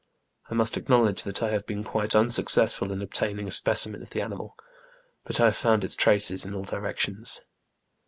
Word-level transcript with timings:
I 0.49 0.55
must 0.55 0.77
acknowledge 0.77 1.21
that 1.21 1.43
I 1.43 1.51
have 1.51 1.67
been 1.67 1.83
quite 1.83 2.13
unsuc 2.15 2.45
cessful 2.45 2.91
in 2.91 3.03
obtaining 3.03 3.47
a 3.47 3.51
specimen 3.51 4.01
of 4.01 4.09
the 4.09 4.21
animal, 4.21 4.55
but 5.25 5.39
I 5.39 5.45
have 5.45 5.55
found 5.57 5.83
its 5.83 5.95
traces 5.95 6.43
in 6.43 6.55
all 6.55 6.63
directions. 6.63 7.39